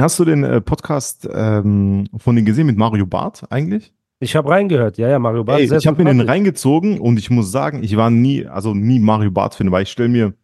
Hast 0.00 0.18
du 0.18 0.24
den 0.24 0.44
äh, 0.44 0.60
Podcast 0.60 1.28
ähm, 1.32 2.06
von 2.16 2.36
den 2.36 2.44
gesehen 2.44 2.66
mit 2.66 2.76
Mario 2.76 3.06
Barth 3.06 3.44
eigentlich? 3.50 3.92
Ich 4.18 4.36
habe 4.36 4.50
reingehört, 4.50 4.98
ja, 4.98 5.08
ja, 5.08 5.18
Mario 5.18 5.44
Barth. 5.44 5.60
Ey, 5.60 5.76
ich 5.76 5.86
habe 5.86 6.02
mir 6.02 6.10
den 6.10 6.20
reingezogen 6.20 7.00
und 7.00 7.18
ich 7.18 7.30
muss 7.30 7.50
sagen, 7.50 7.82
ich 7.82 7.96
war 7.96 8.10
nie, 8.10 8.46
also 8.46 8.74
nie 8.74 8.98
Mario 8.98 9.30
Barth 9.30 9.54
Fan, 9.54 9.70
weil 9.72 9.84
ich 9.84 9.90
stelle 9.90 10.10
mir, 10.10 10.34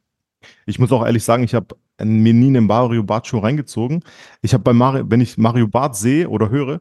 ich 0.64 0.78
muss 0.78 0.92
auch 0.92 1.04
ehrlich 1.04 1.24
sagen, 1.24 1.42
ich 1.44 1.54
habe 1.54 1.76
mir 2.02 2.32
nie 2.34 2.48
einen 2.48 2.66
Mario 2.66 3.02
Barth 3.02 3.26
Show 3.26 3.38
reingezogen. 3.38 4.02
Ich 4.42 4.54
habe 4.54 4.64
bei 4.64 4.72
Mario, 4.72 5.04
wenn 5.08 5.20
ich 5.20 5.36
Mario 5.36 5.68
Barth 5.68 5.96
sehe 5.96 6.28
oder 6.28 6.50
höre, 6.50 6.80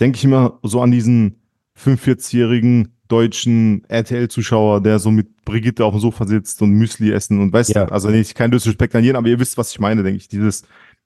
denke 0.00 0.16
ich 0.16 0.24
immer 0.24 0.58
so 0.62 0.80
an 0.80 0.90
diesen 0.90 1.40
45-jährigen 1.78 2.92
deutschen 3.08 3.84
RTL-Zuschauer, 3.88 4.80
der 4.80 4.98
so 4.98 5.10
mit 5.10 5.44
Brigitte 5.44 5.84
auf 5.84 5.92
dem 5.94 6.00
Sofa 6.00 6.26
sitzt 6.26 6.62
und 6.62 6.70
Müsli 6.70 7.12
essen 7.12 7.40
und 7.40 7.52
weißt 7.52 7.74
Ja. 7.74 7.86
du, 7.86 7.92
also 7.92 8.08
nicht 8.08 8.34
kein 8.34 8.50
Disrespect 8.50 8.94
an 8.94 9.04
jeden, 9.04 9.16
aber 9.16 9.28
ihr 9.28 9.38
wisst, 9.38 9.58
was 9.58 9.70
ich 9.70 9.78
meine, 9.78 10.02
denke 10.02 10.16
ich. 10.16 10.28
Dieses, 10.28 10.62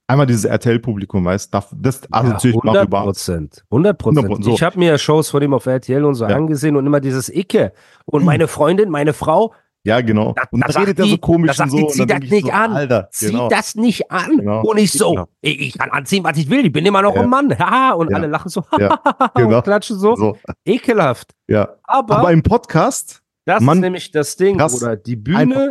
einmal 0.07 0.27
dieses 0.27 0.45
RTL-Publikum, 0.45 1.25
weißt 1.25 1.53
du, 1.55 1.59
das 1.77 2.01
assoziiere 2.11 2.57
Ja, 2.57 2.61
Mario 2.65 2.81
100 2.81 2.91
Barth. 2.91 3.05
Prozent. 3.07 3.65
100 3.71 3.99
Prozent. 3.99 4.27
100%, 4.29 4.43
so. 4.45 4.51
Ich 4.55 4.63
habe 4.63 4.79
mir 4.79 4.99
Shows 4.99 5.31
von 5.31 5.43
ihm 5.43 5.55
auf 5.55 5.67
RTL 5.67 6.05
und 6.05 6.15
so 6.15 6.27
Ja. 6.27 6.37
angesehen 6.37 6.77
und 6.77 6.87
immer 6.87 7.01
dieses 7.01 7.29
Icke. 7.29 7.73
Und 8.05 8.25
meine 8.25 8.49
Freundin, 8.49 8.91
meine 8.91 9.13
Frau, 9.13 9.53
Ja, 9.85 10.01
genau. 10.01 10.33
da, 10.35 10.43
und 10.51 10.61
da 10.67 10.81
redet 10.81 10.99
er 10.99 11.07
so 11.07 11.17
komisch 11.19 11.59
und 11.61 11.71
so. 11.71 11.77
die, 11.77 11.83
und 11.85 11.91
zieh 11.93 12.07
dann 12.07 12.21
das 12.21 12.31
nicht 12.31 12.47
so, 12.47 12.53
an. 12.53 12.73
Alter, 12.73 13.09
Zieh 13.13 13.27
genau. 13.31 13.49
das 13.49 13.75
nicht 13.77 14.11
an. 14.11 14.39
Genau. 14.39 14.63
Und 14.63 14.79
ich 14.79 14.91
so, 14.93 15.11
Genau. 15.13 15.27
ich, 15.43 15.79
kann 15.79 15.91
anziehen, 15.91 16.25
was 16.25 16.37
ich 16.39 16.51
will. 16.51 16.67
Ich 16.67 16.73
bin 16.73 16.85
immer 16.85 17.03
noch 17.03 17.15
Ja. 17.15 17.23
ein 17.23 17.29
Mann. 17.29 17.51
Haha. 17.59 17.93
und 17.93 18.11
Ja. 18.11 18.17
alle 18.17 18.27
lachen 18.27 18.49
so 18.49 18.63
Ja, 18.79 18.99
genau. 19.35 19.57
und 19.59 19.63
klatschen 19.65 19.97
so. 19.99 20.17
So, 20.17 20.37
Ekelhaft. 20.65 21.35
ja. 21.49 21.69
Aber, 21.85 22.19
Aber 22.19 22.33
im 22.33 22.43
Podcast, 22.43 23.23
das 23.45 23.61
Mann, 23.61 23.79
ist 23.79 23.83
nämlich 23.83 24.11
das 24.11 24.37
Ding, 24.37 24.59
krass. 24.59 24.83
oder 24.83 24.97
die 24.97 25.15
Bühne, 25.17 25.71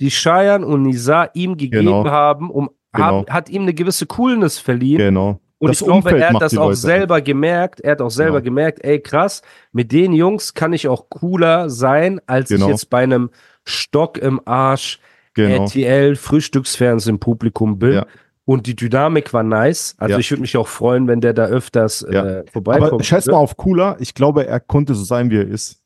die 0.00 0.08
Cheyenne 0.10 0.64
und 0.64 0.82
Nisa 0.82 1.28
ihm 1.34 1.58
gegeben 1.58 1.84
Genau. 1.86 2.04
haben, 2.06 2.50
um, 2.50 2.70
Genau. 2.92 3.06
haben, 3.06 3.26
hat 3.28 3.48
ihm 3.48 3.62
eine 3.62 3.74
gewisse 3.74 4.06
Coolness 4.06 4.58
verliehen. 4.58 4.98
Genau. 4.98 5.40
Und 5.58 5.68
Das 5.68 5.80
ich 5.80 5.86
glaube, 5.86 5.98
Umfeld 6.08 6.22
er 6.22 6.30
hat 6.32 6.42
das 6.42 6.56
auch 6.56 6.66
Leute. 6.68 6.76
selber 6.76 7.20
gemerkt. 7.20 7.80
Er 7.80 7.92
hat 7.92 8.00
auch 8.00 8.10
selber 8.10 8.40
Genau. 8.40 8.44
gemerkt, 8.56 8.82
ey, 8.82 8.98
krass, 9.00 9.42
mit 9.72 9.92
den 9.92 10.12
Jungs 10.14 10.54
kann 10.54 10.72
ich 10.72 10.88
auch 10.88 11.10
cooler 11.10 11.68
sein, 11.68 12.20
als 12.26 12.48
Genau. 12.48 12.64
ich 12.66 12.70
jetzt 12.72 12.90
bei 12.90 13.02
einem 13.02 13.30
Stock 13.64 14.16
im 14.18 14.40
Arsch 14.46 14.98
Genau. 15.34 15.64
RTL 15.64 16.16
Frühstücksfernsehen 16.16 17.18
Publikum 17.20 17.78
bin. 17.78 17.92
Ja. 17.92 18.06
Und 18.46 18.66
die 18.66 18.74
Dynamik 18.74 19.32
war 19.32 19.42
nice. 19.44 19.94
Also 19.98 20.14
Ja. 20.14 20.18
ich 20.18 20.30
würde 20.30 20.40
mich 20.40 20.56
auch 20.56 20.66
freuen, 20.66 21.06
wenn 21.06 21.20
der 21.20 21.34
da 21.34 21.44
öfters 21.44 22.04
Ja. 22.10 22.24
äh, 22.24 22.44
vorbeikommt. 22.50 22.92
Aber 22.94 23.04
scheiß 23.04 23.26
mal 23.26 23.36
auf 23.36 23.56
cooler. 23.56 23.96
Ich 24.00 24.14
glaube, 24.14 24.46
er 24.46 24.58
konnte 24.58 24.94
so 24.94 25.04
sein, 25.04 25.30
wie 25.30 25.36
er 25.36 25.46
ist. 25.46 25.76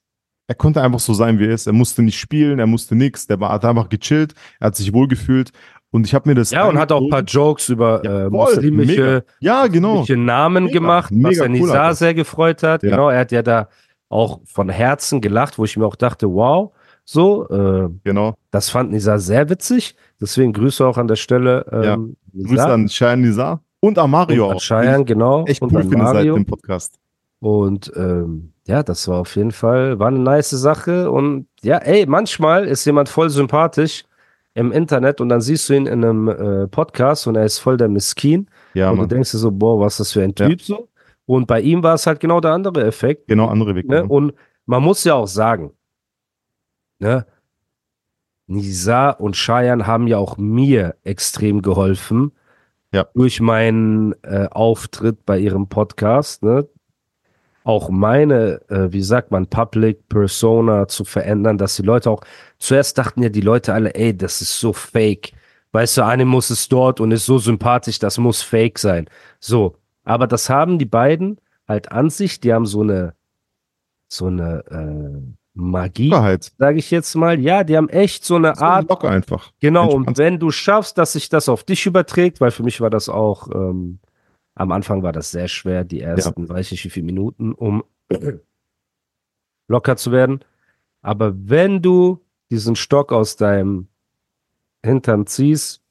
Er 0.46 0.54
konnte 0.54 0.82
einfach 0.82 1.00
so 1.00 1.12
sein, 1.14 1.38
wie 1.38 1.44
er 1.46 1.52
ist. 1.54 1.66
Er 1.66 1.72
musste 1.72 2.02
nicht 2.02 2.18
spielen, 2.18 2.58
er 2.58 2.66
musste 2.66 2.94
nichts. 2.94 3.26
Der 3.26 3.40
war, 3.40 3.50
hat 3.50 3.64
einfach 3.64 3.88
gechillt, 3.88 4.34
er 4.60 4.66
hat 4.68 4.76
sich 4.76 4.92
wohlgefühlt. 4.92 5.50
Und 5.94 6.08
ich 6.08 6.12
habe 6.12 6.28
mir 6.28 6.34
das. 6.34 6.50
Ja, 6.50 6.66
und 6.68 6.76
hat 6.76 6.90
auch 6.90 7.02
ein 7.02 7.08
paar. 7.08 7.22
Jokes 7.22 7.68
über 7.68 8.02
Ja, 8.04 8.26
äh, 8.26 8.28
muslimische. 8.28 9.24
Ja, 9.38 9.68
genau. 9.68 9.98
muslimische 9.98 10.16
Namen 10.26 10.64
Mega, 10.64 10.72
gemacht, 10.80 11.10
was 11.12 11.16
mega 11.16 11.42
cool, 11.44 11.48
Nizar 11.50 11.82
Alter. 11.82 11.94
sehr 11.94 12.14
gefreut 12.14 12.64
hat. 12.64 12.82
Ja. 12.82 12.90
Genau, 12.90 13.10
er 13.10 13.20
hat 13.20 13.30
ja 13.30 13.42
da 13.42 13.68
auch 14.08 14.40
von 14.44 14.70
Herzen 14.70 15.20
gelacht, 15.20 15.56
wo 15.56 15.64
ich 15.64 15.76
mir 15.76 15.86
auch 15.86 15.94
dachte, 15.94 16.28
wow, 16.28 16.72
so, 17.04 17.48
äh, 17.48 17.88
Genau. 18.02 18.34
das 18.50 18.70
fand 18.70 18.90
Nizar 18.90 19.20
sehr 19.20 19.48
witzig. 19.48 19.94
Deswegen 20.20 20.52
Grüße 20.52 20.84
auch 20.84 20.98
an 20.98 21.06
der 21.06 21.14
Stelle. 21.14 21.64
Ähm, 21.70 22.16
Grüße 22.36 22.66
an 22.66 22.88
Cheyenne 22.88 23.28
Nizar 23.28 23.60
und 23.78 23.96
an 23.96 24.10
Mario 24.10 24.46
und 24.46 24.50
an 24.50 24.56
auch. 24.56 24.60
Cheyenne, 24.62 25.04
genau. 25.04 25.44
Echt 25.46 25.62
und 25.62 25.72
cool 25.72 25.82
finde 25.82 26.06
seit 26.08 26.26
dem 26.26 26.44
Podcast. 26.44 26.96
Und 27.38 27.92
ähm, 27.94 28.52
ja, 28.66 28.82
das 28.82 29.06
war 29.06 29.20
auf 29.20 29.36
jeden 29.36 29.52
Fall, 29.52 30.00
war 30.00 30.08
eine 30.08 30.18
nice 30.18 30.50
Sache. 30.50 31.08
Und 31.08 31.46
ja, 31.62 31.76
ey, 31.76 32.04
manchmal 32.06 32.64
ist 32.64 32.84
jemand 32.84 33.08
voll 33.08 33.30
sympathisch 33.30 34.02
im 34.54 34.70
Internet 34.72 35.20
und 35.20 35.28
dann 35.28 35.40
siehst 35.40 35.68
du 35.68 35.74
ihn 35.74 35.86
in 35.86 36.04
einem 36.04 36.28
äh, 36.28 36.68
Podcast 36.68 37.26
und 37.26 37.34
er 37.36 37.44
ist 37.44 37.58
voll 37.58 37.76
der 37.76 37.88
Miskin. 37.88 38.48
Ja, 38.74 38.90
und 38.90 38.98
Mann. 38.98 39.08
du 39.08 39.14
denkst 39.14 39.32
dir 39.32 39.38
so, 39.38 39.50
boah, 39.50 39.80
was 39.80 39.94
ist 39.94 39.98
das 40.00 40.12
für 40.12 40.22
ein 40.22 40.34
Ja. 40.38 40.48
Typ 40.48 40.62
so? 40.62 40.88
Und 41.26 41.46
bei 41.46 41.60
ihm 41.60 41.82
war 41.82 41.94
es 41.94 42.06
halt 42.06 42.20
genau 42.20 42.40
der 42.40 42.52
andere 42.52 42.84
Effekt. 42.84 43.28
Genau, 43.28 43.48
andere 43.48 43.74
Weg. 43.74 43.88
Ne? 43.88 44.04
Und 44.04 44.34
man 44.66 44.82
muss 44.82 45.04
ja 45.04 45.14
auch 45.14 45.26
sagen, 45.26 45.72
ne? 46.98 47.26
Nisa 48.46 49.10
und 49.10 49.36
Cheyenne 49.36 49.86
haben 49.86 50.06
ja 50.06 50.18
auch 50.18 50.36
mir 50.36 50.96
extrem 51.02 51.62
geholfen. 51.62 52.32
Ja. 52.92 53.06
Durch 53.14 53.40
meinen 53.40 54.14
äh, 54.22 54.48
Auftritt 54.50 55.24
bei 55.24 55.38
ihrem 55.38 55.68
Podcast, 55.68 56.42
ne? 56.42 56.68
Auch 57.64 57.88
meine, 57.88 58.60
äh, 58.68 58.92
wie 58.92 59.02
sagt 59.02 59.30
man, 59.30 59.46
Public 59.46 60.08
Persona 60.08 60.86
zu 60.86 61.04
verändern, 61.04 61.58
dass 61.58 61.76
die 61.76 61.82
Leute 61.82 62.10
auch, 62.10 62.20
zuerst 62.58 62.98
dachten 62.98 63.22
ja 63.22 63.30
die 63.30 63.40
Leute 63.40 63.72
alle, 63.72 63.94
ey, 63.94 64.16
das 64.16 64.40
ist 64.42 64.60
so 64.60 64.72
fake. 64.72 65.32
Weißt 65.72 65.96
du, 65.96 66.02
Animus 66.02 66.50
ist 66.50 66.70
dort 66.70 67.00
und 67.00 67.10
ist 67.10 67.26
so 67.26 67.38
sympathisch, 67.38 67.98
das 67.98 68.18
muss 68.18 68.42
fake 68.42 68.78
sein. 68.78 69.08
So. 69.40 69.76
Aber 70.04 70.26
das 70.26 70.50
haben 70.50 70.78
die 70.78 70.84
beiden 70.84 71.40
halt 71.66 71.90
an 71.90 72.10
sich, 72.10 72.38
die 72.38 72.52
haben 72.52 72.66
so 72.66 72.82
eine, 72.82 73.14
so 74.08 74.26
eine 74.26 74.62
äh, 74.70 75.34
Magie, 75.54 76.10
sage 76.58 76.78
ich 76.78 76.90
jetzt 76.90 77.14
mal. 77.14 77.40
Ja, 77.40 77.64
die 77.64 77.76
haben 77.76 77.88
echt 77.88 78.24
so 78.24 78.36
eine 78.36 78.58
Art. 78.58 78.90
locker 78.90 79.08
einfach. 79.08 79.52
Genau, 79.60 79.90
und 79.90 80.18
wenn 80.18 80.38
du 80.38 80.50
schaffst, 80.50 80.98
dass 80.98 81.12
sich 81.12 81.28
das 81.28 81.48
auf 81.48 81.64
dich 81.64 81.86
überträgt, 81.86 82.40
weil 82.40 82.50
für 82.50 82.64
mich 82.64 82.80
war 82.80 82.90
das 82.90 83.08
auch, 83.08 83.48
ähm, 83.52 84.00
am 84.54 84.72
Anfang 84.72 85.02
war 85.02 85.12
das 85.12 85.30
sehr 85.30 85.48
schwer, 85.48 85.84
die 85.84 86.00
ersten, 86.00 86.48
weiß 86.48 86.66
ich 86.66 86.72
nicht 86.72 86.84
wie 86.84 86.90
viele 86.90 87.06
Minuten, 87.06 87.52
um 87.52 87.84
locker 89.68 89.96
zu 89.96 90.12
werden. 90.12 90.40
Aber 91.02 91.34
wenn 91.36 91.82
du 91.82 92.20
diesen 92.50 92.76
Stock 92.76 93.12
aus 93.12 93.36
deinem 93.36 93.88
Hintern 94.84 95.26
ziehst 95.26 95.82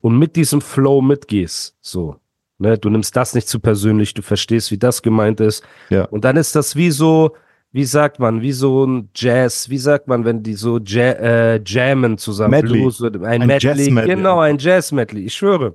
und 0.00 0.18
mit 0.18 0.36
diesem 0.36 0.60
Flow 0.60 1.02
mitgehst, 1.02 1.76
so, 1.80 2.16
ne, 2.58 2.78
du 2.78 2.88
nimmst 2.88 3.16
das 3.16 3.34
nicht 3.34 3.48
zu 3.48 3.58
persönlich, 3.58 4.14
du 4.14 4.22
verstehst, 4.22 4.70
wie 4.70 4.78
das 4.78 5.02
gemeint 5.02 5.40
ist. 5.40 5.64
Ja. 5.90 6.04
Und 6.04 6.24
dann 6.24 6.36
ist 6.36 6.54
das 6.54 6.76
wie 6.76 6.90
so, 6.90 7.34
wie 7.72 7.84
sagt 7.84 8.20
man, 8.20 8.40
wie 8.40 8.52
so 8.52 8.86
ein 8.86 9.10
Jazz, 9.16 9.68
wie 9.68 9.78
sagt 9.78 10.06
man, 10.06 10.24
wenn 10.24 10.44
die 10.44 10.54
so 10.54 10.78
ja, 10.78 11.10
äh, 11.12 11.60
jammen 11.66 12.16
zusammen, 12.18 12.52
Medley. 12.52 12.80
Blues 12.80 13.02
ein, 13.02 13.24
Ein 13.24 13.46
Medley, 13.46 13.58
Jazz-Medley. 13.58 14.14
genau, 14.14 14.38
ein 14.38 14.58
Jazz-Medley, 14.58 15.24
ich 15.24 15.34
schwöre. 15.34 15.74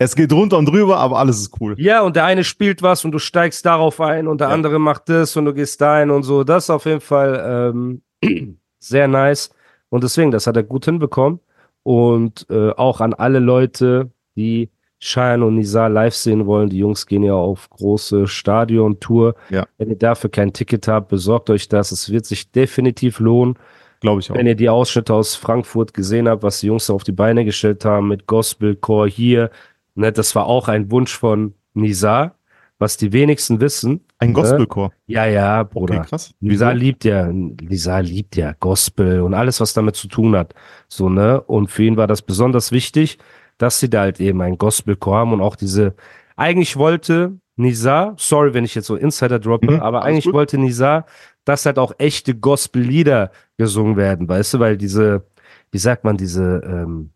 Es 0.00 0.14
geht 0.14 0.32
runter 0.32 0.58
und 0.58 0.66
drüber, 0.66 0.98
aber 0.98 1.18
alles 1.18 1.40
ist 1.40 1.60
cool. 1.60 1.74
Ja, 1.78 2.02
und 2.02 2.14
der 2.14 2.24
eine 2.24 2.44
spielt 2.44 2.82
was 2.82 3.04
und 3.04 3.10
du 3.12 3.18
steigst 3.18 3.66
darauf 3.66 4.00
ein 4.00 4.28
und 4.28 4.40
der 4.40 4.48
Ja. 4.48 4.54
andere 4.54 4.78
macht 4.78 5.08
das 5.08 5.36
und 5.36 5.44
du 5.44 5.52
gehst 5.54 5.80
dahin 5.80 6.10
und 6.10 6.22
so. 6.22 6.44
Das 6.44 6.64
ist 6.64 6.70
auf 6.70 6.84
jeden 6.86 7.00
Fall 7.00 7.72
ähm, 7.74 8.02
sehr 8.78 9.08
nice. 9.08 9.50
Und 9.88 10.04
deswegen, 10.04 10.30
das 10.30 10.46
hat 10.46 10.56
er 10.56 10.62
gut 10.62 10.84
hinbekommen. 10.84 11.40
Und 11.82 12.46
äh, 12.50 12.70
auch 12.72 13.00
an 13.00 13.14
alle 13.14 13.38
Leute, 13.40 14.10
die 14.36 14.70
Cheyenne 15.00 15.44
und 15.46 15.54
Nizar 15.56 15.88
live 15.88 16.14
sehen 16.14 16.46
wollen. 16.46 16.68
Die 16.68 16.78
Jungs 16.78 17.06
gehen 17.06 17.22
ja 17.22 17.34
auf 17.34 17.68
große 17.70 18.26
Stadion-Tour. 18.28 19.34
Ja. 19.50 19.66
Wenn 19.78 19.90
ihr 19.90 19.96
dafür 19.98 20.30
kein 20.30 20.52
Ticket 20.52 20.86
habt, 20.88 21.08
besorgt 21.08 21.50
euch 21.50 21.68
das. 21.68 21.90
Es 21.92 22.10
wird 22.10 22.26
sich 22.26 22.50
definitiv 22.52 23.20
lohnen. 23.20 23.54
Glaube 24.00 24.20
ich 24.20 24.30
auch. 24.30 24.34
Wenn 24.36 24.46
ihr 24.46 24.54
die 24.54 24.68
Ausschnitte 24.68 25.14
aus 25.14 25.34
Frankfurt 25.34 25.94
gesehen 25.94 26.28
habt, 26.28 26.42
was 26.42 26.60
die 26.60 26.66
Jungs 26.66 26.86
da 26.86 26.92
auf 26.94 27.04
die 27.04 27.12
Beine 27.12 27.44
gestellt 27.44 27.84
haben 27.84 28.08
mit 28.08 28.26
Gospelchor 28.26 29.08
hier, 29.08 29.50
ne, 29.98 30.12
das 30.12 30.34
war 30.34 30.46
auch 30.46 30.68
ein 30.68 30.90
Wunsch 30.90 31.16
von 31.16 31.54
Nizar, 31.74 32.36
was 32.78 32.96
die 32.96 33.12
wenigsten 33.12 33.60
wissen. 33.60 34.04
Ein 34.18 34.32
Gospelchor. 34.32 34.92
Ja, 35.06 35.26
ja, 35.26 35.62
Bruder. 35.64 35.98
Okay, 35.98 36.08
krass. 36.08 36.34
Nizar 36.40 36.74
liebt 36.74 37.04
ja, 37.04 37.28
Nizar 37.30 38.02
liebt 38.02 38.36
ja 38.36 38.54
Gospel 38.58 39.20
und 39.20 39.34
alles, 39.34 39.60
was 39.60 39.74
damit 39.74 39.96
zu 39.96 40.08
tun 40.08 40.36
hat. 40.36 40.54
So, 40.88 41.08
ne? 41.08 41.40
Und 41.40 41.70
für 41.70 41.84
ihn 41.84 41.96
war 41.96 42.06
das 42.06 42.22
besonders 42.22 42.72
wichtig, 42.72 43.18
dass 43.58 43.80
sie 43.80 43.90
da 43.90 44.02
halt 44.02 44.20
eben 44.20 44.40
ein 44.40 44.56
Gospelchor 44.58 45.16
haben 45.16 45.32
und 45.32 45.40
auch 45.40 45.56
diese, 45.56 45.94
eigentlich 46.36 46.76
wollte 46.76 47.38
Nizar, 47.56 48.14
sorry, 48.18 48.54
wenn 48.54 48.64
ich 48.64 48.76
jetzt 48.76 48.86
so 48.86 48.94
Insider 48.94 49.40
droppe, 49.40 49.72
Mhm, 49.72 49.80
aber 49.80 50.02
eigentlich 50.04 50.26
gut. 50.26 50.34
wollte 50.34 50.58
Nizar, 50.58 51.06
dass 51.44 51.66
halt 51.66 51.78
auch 51.78 51.92
echte 51.98 52.36
Gospel-Lieder 52.36 53.32
gesungen 53.56 53.96
werden, 53.96 54.28
weißt 54.28 54.54
du, 54.54 54.58
weil 54.60 54.76
diese, 54.76 55.24
wie 55.72 55.78
sagt 55.78 56.04
man, 56.04 56.16
diese, 56.16 56.62
ähm, 56.64 57.10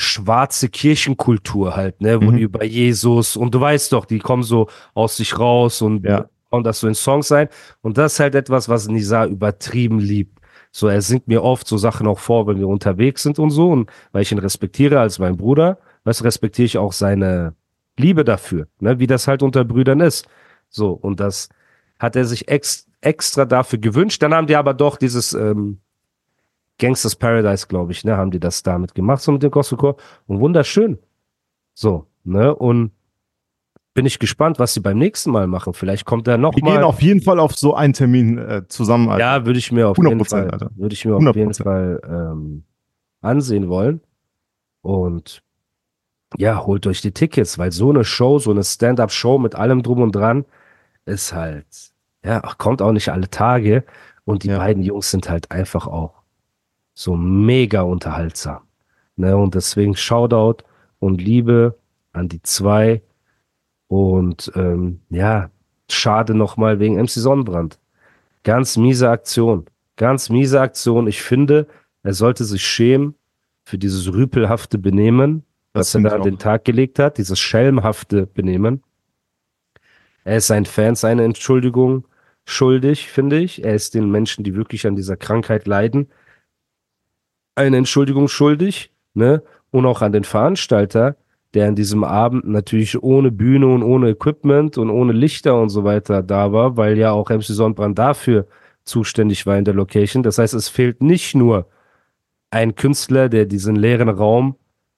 schwarze 0.00 0.68
Kirchenkultur 0.68 1.76
halt, 1.76 2.00
ne, 2.00 2.20
wo 2.20 2.30
Mhm. 2.30 2.36
die 2.36 2.42
über 2.42 2.64
Jesus 2.64 3.36
und 3.36 3.54
du 3.54 3.60
weißt 3.60 3.92
doch, 3.92 4.04
die 4.04 4.18
kommen 4.18 4.42
so 4.42 4.68
aus 4.94 5.16
sich 5.16 5.38
raus 5.38 5.82
und 5.82 6.04
Ja. 6.04 6.26
und 6.50 6.64
das 6.64 6.80
so 6.80 6.88
in 6.88 6.94
Songs 6.94 7.28
sein. 7.28 7.48
Und 7.82 7.98
das 7.98 8.14
ist 8.14 8.20
halt 8.20 8.34
etwas, 8.34 8.68
was 8.68 8.88
Nizar 8.88 9.26
übertrieben 9.26 9.98
liebt. 10.00 10.38
So, 10.72 10.88
er 10.88 11.02
singt 11.02 11.28
mir 11.28 11.42
oft 11.42 11.66
so 11.66 11.76
Sachen 11.76 12.06
auch 12.06 12.18
vor, 12.18 12.46
wenn 12.46 12.58
wir 12.58 12.68
unterwegs 12.68 13.22
sind 13.22 13.38
und 13.38 13.50
so. 13.50 13.70
Und 13.70 13.90
weil 14.12 14.22
ich 14.22 14.32
ihn 14.32 14.38
respektiere 14.38 14.98
als 15.00 15.18
mein 15.18 15.36
Bruder, 15.36 15.78
was 16.04 16.24
respektiere 16.24 16.66
ich 16.66 16.78
auch 16.78 16.92
seine 16.92 17.54
Liebe 17.98 18.24
dafür, 18.24 18.66
ne, 18.80 18.98
wie 18.98 19.06
das 19.06 19.28
halt 19.28 19.42
unter 19.42 19.64
Brüdern 19.64 20.00
ist. 20.00 20.26
So, 20.68 20.90
und 20.92 21.20
das 21.20 21.48
hat 21.98 22.16
er 22.16 22.24
sich 22.24 22.48
ex 22.48 22.86
extra 23.02 23.44
dafür 23.46 23.78
gewünscht. 23.78 24.22
Dann 24.22 24.32
haben 24.34 24.46
die 24.46 24.56
aber 24.56 24.74
doch 24.74 24.96
dieses 24.96 25.32
ähm, 25.34 25.78
Gangsters 26.80 27.14
Paradise, 27.16 27.66
glaube 27.68 27.92
ich, 27.92 28.04
ne, 28.04 28.16
haben 28.16 28.30
die 28.32 28.40
das 28.40 28.62
damit 28.64 28.94
gemacht, 28.94 29.22
so 29.22 29.30
mit 29.32 29.42
dem 29.42 29.50
Gospelchor. 29.50 29.96
Und 30.26 30.40
wunderschön. 30.40 30.98
So, 31.74 32.06
ne, 32.24 32.54
und 32.54 32.90
bin 33.94 34.06
ich 34.06 34.18
gespannt, 34.18 34.58
was 34.58 34.74
sie 34.74 34.80
beim 34.80 34.98
nächsten 34.98 35.30
Mal 35.30 35.46
machen. 35.46 35.74
Vielleicht 35.74 36.04
kommt 36.04 36.26
er 36.28 36.38
noch 36.38 36.54
Wir 36.56 36.64
mal. 36.64 36.74
gehen 36.76 36.84
auf 36.84 37.02
jeden 37.02 37.22
Fall 37.22 37.38
auf 37.40 37.54
so 37.56 37.74
einen 37.74 37.92
Termin 37.92 38.38
äh, 38.38 38.62
zusammen. 38.68 39.08
Alter. 39.08 39.20
Ja, 39.24 39.46
würde 39.46 39.58
ich 39.58 39.70
mir 39.72 39.88
auf 39.88 39.98
100%, 39.98 40.08
jeden 40.08 40.24
Fall, 40.24 40.50
Alter. 40.50 40.70
würde 40.76 40.92
ich 40.94 41.04
mir 41.04 41.14
auf 41.16 41.22
100%. 41.22 41.36
jeden 41.36 41.54
Fall 41.54 42.00
ähm, 42.08 42.64
ansehen 43.20 43.68
wollen. 43.68 44.00
Und 44.82 45.42
ja, 46.38 46.64
holt 46.64 46.86
euch 46.86 47.00
die 47.00 47.12
Tickets, 47.12 47.58
weil 47.58 47.72
so 47.72 47.90
eine 47.90 48.04
Show, 48.04 48.38
so 48.38 48.52
eine 48.52 48.62
Stand-up-Show 48.62 49.38
mit 49.38 49.54
allem 49.56 49.82
drum 49.82 50.00
und 50.02 50.12
dran 50.14 50.44
ist 51.04 51.34
halt, 51.34 51.66
ja, 52.24 52.40
kommt 52.58 52.80
auch 52.82 52.92
nicht 52.92 53.08
alle 53.10 53.28
Tage. 53.28 53.84
Und 54.24 54.44
die 54.44 54.48
Ja. 54.48 54.58
beiden 54.58 54.82
Jungs 54.84 55.10
sind 55.10 55.28
halt 55.28 55.50
einfach 55.50 55.88
auch 55.88 56.19
so 57.00 57.16
mega 57.16 57.80
unterhaltsam. 57.80 58.60
Ne? 59.16 59.34
Und 59.34 59.54
deswegen 59.54 59.96
Shoutout 59.96 60.64
und 60.98 61.22
Liebe 61.22 61.78
an 62.12 62.28
die 62.28 62.42
zwei. 62.42 63.00
Und 63.88 64.52
ähm, 64.54 65.00
ja, 65.08 65.50
schade 65.88 66.34
nochmal 66.34 66.78
wegen 66.78 67.00
MC 67.00 67.08
Sonnenbrand. 67.08 67.78
Ganz 68.44 68.76
miese 68.76 69.08
Aktion. 69.08 69.64
Ganz 69.96 70.28
miese 70.28 70.60
Aktion. 70.60 71.06
Ich 71.06 71.22
finde, 71.22 71.66
er 72.02 72.12
sollte 72.12 72.44
sich 72.44 72.62
schämen 72.62 73.14
für 73.64 73.78
dieses 73.78 74.12
rüpelhafte 74.12 74.76
Benehmen, 74.76 75.44
Das 75.72 75.94
was 75.94 76.04
er 76.04 76.10
da 76.10 76.16
an 76.16 76.22
den. 76.22 76.38
Tag 76.38 76.66
gelegt 76.66 76.98
hat, 76.98 77.16
dieses 77.16 77.38
schelmhafte 77.38 78.26
Benehmen. 78.26 78.82
Er 80.24 80.36
ist 80.36 80.48
seinen 80.48 80.66
Fans 80.66 81.02
eine 81.04 81.24
Entschuldigung 81.24 82.06
schuldig, 82.44 83.08
finde 83.08 83.38
ich. 83.38 83.64
Er 83.64 83.74
ist 83.74 83.94
den 83.94 84.10
Menschen, 84.10 84.44
die 84.44 84.54
wirklich 84.54 84.86
an 84.86 84.96
dieser 84.96 85.16
Krankheit 85.16 85.66
leiden, 85.66 86.08
eine 87.54 87.76
Entschuldigung 87.76 88.28
schuldig, 88.28 88.92
ne? 89.14 89.42
Und 89.70 89.86
auch 89.86 90.02
an 90.02 90.12
den 90.12 90.24
Veranstalter, 90.24 91.16
der 91.54 91.68
an 91.68 91.76
diesem 91.76 92.04
Abend 92.04 92.46
natürlich 92.46 93.02
ohne 93.02 93.30
Bühne 93.30 93.66
und 93.66 93.82
ohne 93.82 94.10
Equipment 94.10 94.78
und 94.78 94.90
ohne 94.90 95.12
Lichter 95.12 95.60
und 95.60 95.68
so 95.68 95.84
weiter 95.84 96.22
da 96.22 96.52
war, 96.52 96.76
weil 96.76 96.98
ja 96.98 97.12
auch 97.12 97.30
MC 97.30 97.44
Sonnenbrand 97.44 97.98
dafür 97.98 98.46
zuständig 98.84 99.46
war 99.46 99.58
in 99.58 99.64
der 99.64 99.74
Location. 99.74 100.22
Das 100.22 100.38
heißt, 100.38 100.54
es 100.54 100.68
fehlt 100.68 101.02
nicht 101.02 101.34
nur 101.34 101.66
ein 102.50 102.74
Künstler, 102.74 103.28
der 103.28 103.46
diesen 103.46 103.76
leeren 103.76 104.08
Raum 104.08 104.56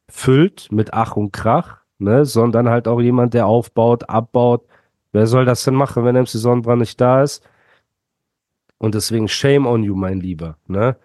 füllt 0.08 0.70
mit 0.70 0.92
Ach 0.94 1.16
und 1.16 1.32
Krach, 1.32 1.78
ne, 1.98 2.24
sondern 2.24 2.68
halt 2.68 2.88
auch 2.88 3.00
jemand, 3.00 3.34
der 3.34 3.46
aufbaut, 3.46 4.08
abbaut. 4.08 4.64
Wer 5.12 5.26
soll 5.26 5.44
das 5.44 5.64
denn 5.64 5.74
machen, 5.74 6.04
wenn 6.04 6.16
MC 6.16 6.28
Sonnenbrand 6.28 6.80
nicht 6.80 7.00
da 7.00 7.22
ist? 7.22 7.46
Und 8.78 8.94
deswegen 8.94 9.28
shame 9.28 9.66
on 9.66 9.84
you, 9.84 9.94
mein 9.94 10.20
Lieber, 10.20 10.56
ne? 10.66 10.96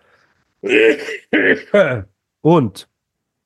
Und 2.41 2.87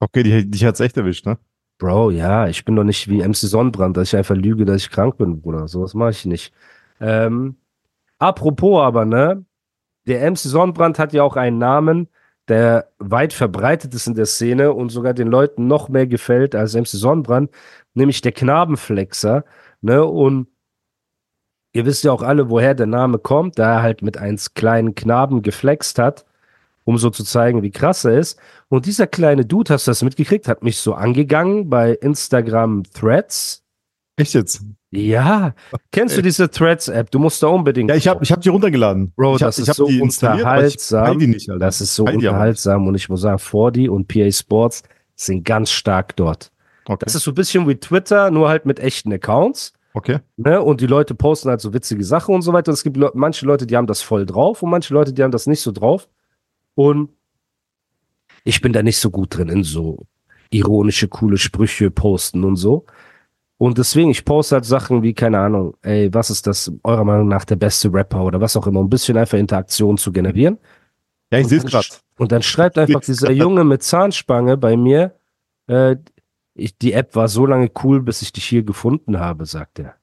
Okay, 0.01 0.23
die, 0.23 0.49
dich 0.49 0.65
hat's 0.65 0.79
echt 0.79 0.97
erwischt, 0.97 1.27
ne? 1.27 1.37
Bro, 1.77 2.09
ja, 2.11 2.47
ich 2.47 2.65
bin 2.65 2.75
doch 2.75 2.83
nicht 2.83 3.07
wie 3.07 3.21
MC 3.21 3.35
Sonnenbrand, 3.35 3.95
dass 3.97 4.09
ich 4.09 4.17
einfach 4.17 4.35
lüge, 4.35 4.65
dass 4.65 4.81
ich 4.81 4.89
krank 4.89 5.17
bin, 5.17 5.41
Bruder. 5.41 5.67
Sowas 5.67 5.93
mache 5.93 6.09
ich 6.11 6.25
nicht. 6.25 6.53
Ähm, 6.99 7.55
apropos 8.17 8.81
aber, 8.81 9.05
ne? 9.05 9.45
Der 10.07 10.29
MC 10.29 10.39
Sonnenbrand 10.39 10.97
hat 10.97 11.13
ja 11.13 11.21
auch 11.23 11.35
einen 11.35 11.59
Namen, 11.59 12.07
der 12.47 12.91
weit 12.97 13.33
verbreitet 13.33 13.93
ist 13.93 14.07
in 14.07 14.15
der 14.15 14.25
Szene 14.25 14.73
und 14.73 14.89
sogar 14.89 15.13
den 15.13 15.27
Leuten 15.27 15.67
noch 15.67 15.87
mehr 15.89 16.07
gefällt 16.07 16.55
als 16.55 16.73
MC 16.75 16.87
Sonnenbrand, 16.87 17.51
nämlich 17.93 18.21
der 18.21 18.31
Knabenflexer, 18.31 19.45
ne? 19.81 20.03
Und 20.03 20.47
ihr 21.73 21.85
wisst 21.85 22.03
ja 22.03 22.11
auch 22.11 22.23
alle, 22.23 22.49
woher 22.49 22.73
der 22.73 22.87
Name 22.87 23.19
kommt, 23.19 23.59
da 23.59 23.75
er 23.75 23.81
halt 23.83 24.01
mit 24.01 24.17
einem 24.17 24.39
kleinen 24.55 24.95
Knaben 24.95 25.43
geflext 25.43 25.99
hat, 25.99 26.25
um 26.91 26.97
so 26.97 27.09
zu 27.09 27.23
zeigen, 27.23 27.63
wie 27.63 27.71
krass 27.71 28.05
er 28.05 28.19
ist. 28.19 28.38
Und 28.69 28.85
dieser 28.85 29.07
kleine 29.07 29.45
Dude, 29.45 29.73
hast 29.73 29.88
du 29.88 29.91
das 29.91 30.03
mitgekriegt, 30.03 30.47
hat 30.47 30.63
mich 30.63 30.77
so 30.77 30.93
angegangen 30.93 31.69
bei 31.69 31.93
Instagram 31.93 32.83
Threads. 32.93 33.63
Echt 34.17 34.33
jetzt? 34.33 34.61
Ja, 34.91 35.53
kennst 35.91 36.17
du 36.17 36.21
diese 36.21 36.51
Threads-App? 36.51 37.09
Du 37.11 37.19
musst 37.19 37.41
da 37.41 37.47
unbedingt. 37.47 37.89
Ja, 37.89 37.95
ich 37.95 38.09
habe 38.09 38.21
ich 38.23 38.31
hab 38.31 38.41
die 38.41 38.49
runtergeladen. 38.49 39.13
Bro, 39.15 39.38
ich 39.38 39.41
hab, 39.41 39.47
das 39.47 39.57
ich 39.57 39.63
ist 39.63 39.69
hab 39.69 39.75
so 39.77 39.88
die 39.88 40.01
unterhaltsam. 40.01 41.17
die 41.17 41.27
nicht. 41.27 41.49
Das 41.59 41.79
ist 41.79 41.95
so 41.95 42.03
unterhaltsam 42.03 42.88
und 42.88 42.95
ich 42.95 43.07
muss 43.07 43.21
sagen, 43.21 43.38
4D 43.38 43.89
und 43.89 44.09
PA 44.09 44.29
Sports 44.29 44.83
sind 45.15 45.45
ganz 45.45 45.71
stark 45.71 46.17
dort. 46.17 46.51
Okay. 46.85 47.05
Das 47.05 47.15
ist 47.15 47.23
so 47.23 47.31
ein 47.31 47.35
bisschen 47.35 47.67
wie 47.69 47.75
Twitter, 47.75 48.31
nur 48.31 48.49
halt 48.49 48.65
mit 48.65 48.79
echten 48.79 49.13
Accounts. 49.13 49.71
okay. 49.93 50.19
Ne? 50.35 50.61
Und 50.61 50.81
die 50.81 50.88
Leute 50.88 51.15
posten 51.15 51.49
halt 51.49 51.61
so 51.61 51.73
witzige 51.73 52.03
Sachen 52.03 52.35
und 52.35 52.41
so 52.41 52.51
weiter. 52.51 52.71
Und 52.71 52.73
es 52.73 52.83
gibt 52.83 52.97
Le 52.97 53.11
manche 53.13 53.45
Leute, 53.45 53.65
die 53.65 53.77
haben 53.77 53.88
das 53.88 54.01
voll 54.01 54.25
drauf 54.25 54.61
und 54.61 54.69
manche 54.69 54.93
Leute, 54.93 55.13
die 55.13 55.23
haben 55.23 55.31
das 55.31 55.47
nicht 55.47 55.61
so 55.61 55.71
drauf. 55.71 56.09
Und 56.75 57.09
ich 58.44 58.62
bin 58.62 58.73
da 58.73 58.83
nicht 58.83 58.97
so 58.97 59.09
gut 59.09 59.38
drin 59.38 59.50
in 59.50 59.63
so 59.63 60.06
ironische, 60.50 61.07
coole 61.07 61.38
Sprüche 61.38 61.91
posten 61.91 62.44
und 62.44 62.56
so. 62.56 62.85
Und 63.57 63.77
deswegen, 63.77 64.09
ich 64.09 64.25
poste 64.25 64.56
halt 64.56 64.65
Sachen 64.65 65.03
wie, 65.03 65.13
keine 65.13 65.39
Ahnung, 65.39 65.77
ey, 65.83 66.12
was 66.13 66.31
ist 66.31 66.47
das 66.47 66.71
eurer 66.83 67.03
Meinung 67.03 67.27
nach 67.27 67.45
der 67.45 67.57
beste 67.57 67.94
Rapper 67.94 68.23
oder 68.23 68.41
was 68.41 68.57
auch 68.57 68.65
immer, 68.65 68.79
um 68.79 68.88
ein 68.88 68.89
bisschen 68.89 69.18
einfach 69.18 69.38
Interaktion 69.38 69.97
zu 69.97 70.12
generieren. 70.12 70.57
Ja, 71.31 71.39
ich 71.39 71.47
sehe 71.47 71.59
es 71.59 71.65
gerade. 71.65 71.88
Und 72.18 72.31
dann 72.31 72.41
schreibt 72.41 72.77
einfach 72.77 73.01
dieser. 73.01 73.31
Junge 73.31 73.63
mit 73.63 73.83
Zahnspange 73.83 74.57
bei 74.57 74.75
mir, 74.75 75.15
äh, 75.67 75.95
ich, 76.56 76.77
die 76.77 76.94
App 76.94 77.15
war 77.15 77.27
so 77.27 77.45
lange 77.45 77.71
cool, 77.83 78.01
bis 78.01 78.21
ich 78.21 78.33
dich 78.33 78.45
hier 78.45 78.63
gefunden 78.63 79.19
habe, 79.19 79.45
sagt 79.45 79.79
er. 79.79 79.95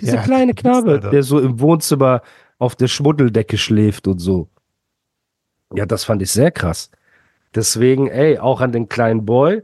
Dieser 0.00 0.16
Ja, 0.16 0.22
kleine 0.22 0.54
Knabe, 0.54 1.00
der 1.00 1.22
so 1.22 1.38
im 1.40 1.60
Wohnzimmer 1.60 2.20
auf 2.58 2.76
der 2.76 2.88
Schmuddeldecke 2.88 3.58
schläft 3.58 4.06
und 4.08 4.18
so. 4.18 4.48
Ja, 5.74 5.86
das 5.86 6.04
fand 6.04 6.22
ich 6.22 6.30
sehr 6.30 6.50
krass. 6.50 6.90
Deswegen, 7.54 8.08
ey, 8.08 8.38
auch 8.38 8.60
an 8.60 8.72
den 8.72 8.88
kleinen 8.88 9.24
Boy, 9.24 9.62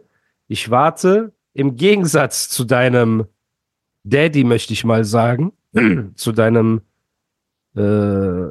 ich 0.48 0.70
warte 0.70 1.32
im 1.52 1.76
Gegensatz 1.76 2.48
zu 2.48 2.64
deinem 2.64 3.26
Daddy, 4.04 4.44
möchte 4.44 4.72
ich 4.72 4.84
mal 4.84 5.04
sagen, 5.04 5.52
zu 6.14 6.32
deinem 6.32 6.82
äh, 7.76 8.48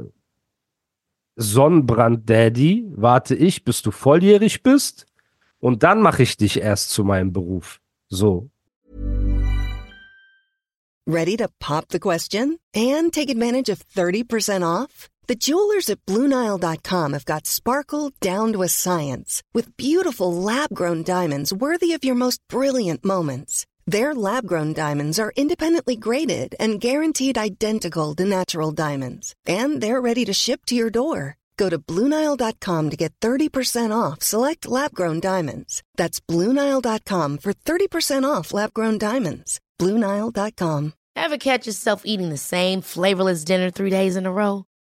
Sonnenbrand-Daddy, 1.36 2.86
warte 2.96 3.36
ich, 3.36 3.64
bis 3.64 3.82
du 3.82 3.92
volljährig 3.92 4.64
bist 4.64 5.06
und 5.60 5.84
dann 5.84 6.02
mache 6.02 6.24
ich 6.24 6.38
dich 6.38 6.60
erst 6.60 6.92
zu 6.92 7.04
meinem 7.04 7.34
Beruf. 7.34 7.80
So. 8.10 8.50
Ready 11.08 11.36
to 11.38 11.48
pop 11.60 11.86
the 11.92 12.00
question 12.00 12.58
and 12.76 13.14
take 13.14 13.32
advantage 13.32 13.70
of 13.70 13.80
30% 13.96 14.64
off? 14.64 15.11
The 15.28 15.36
jewelers 15.36 15.90
at 15.90 16.06
BlueNile.com 16.06 17.14
have 17.14 17.26
got 17.26 17.48
sparkle 17.48 18.12
down 18.20 18.54
to 18.54 18.64
a 18.64 18.68
science 18.68 19.42
with 19.54 19.78
beautiful 19.78 20.34
lab 20.34 20.70
grown 20.74 21.04
diamonds 21.04 21.54
worthy 21.54 21.94
of 21.94 22.04
your 22.04 22.16
most 22.16 22.42
brilliant 22.50 23.06
moments. 23.06 23.66
Their 23.88 24.14
lab 24.14 24.46
grown 24.46 24.74
diamonds 24.74 25.20
are 25.20 25.34
independently 25.36 25.96
graded 25.96 26.56
and 26.60 26.80
guaranteed 26.82 27.38
identical 27.38 28.14
to 28.16 28.26
natural 28.26 28.72
diamonds, 28.72 29.34
and 29.46 29.82
they're 29.82 30.02
ready 30.02 30.26
to 30.26 30.34
ship 30.34 30.66
to 30.68 30.76
your 30.76 30.90
door. 30.90 31.38
Go 31.58 31.70
to 31.70 31.78
BlueNile.com 31.78 32.90
to 32.90 32.98
get 32.98 33.14
30% 33.22 33.92
off 33.96 34.22
select 34.24 34.68
lab 34.68 34.94
grown 34.94 35.20
diamonds. 35.20 35.84
That's 35.96 36.20
BlueNile.com 36.20 37.38
for 37.38 37.54
30% 37.54 38.24
off 38.30 38.54
lab 38.54 38.74
grown 38.74 38.98
diamonds. 38.98 39.60
BlueNile.com. 39.80 40.94
Ever 41.16 41.38
catch 41.38 41.68
yourself 41.68 42.04
eating 42.06 42.30
the 42.30 42.38
same 42.38 42.82
flavorless 42.82 43.44
dinner 43.44 43.70
three 43.70 43.90
days 43.90 44.16
in 44.16 44.26
a 44.26 44.32
row? 44.32 44.66